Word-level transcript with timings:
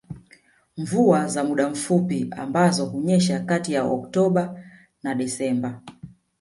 Mvua 0.77 1.27
za 1.27 1.43
muda 1.43 1.69
mfupi 1.69 2.27
ambazo 2.31 2.85
hunyesha 2.85 3.39
kati 3.39 3.73
ya 3.73 3.83
Oktoba 3.83 4.59
na 5.03 5.15
Desemba 5.15 5.81